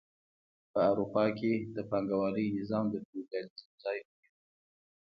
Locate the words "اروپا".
0.91-1.25